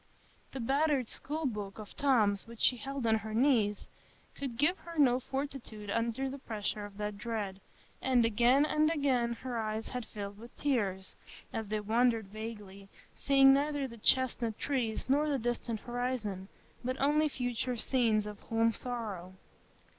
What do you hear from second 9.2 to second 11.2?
her eyes had filled with tears,